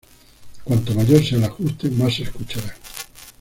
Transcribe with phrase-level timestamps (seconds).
[0.63, 2.75] Cuanto mayor sea el ajuste más se escuchará.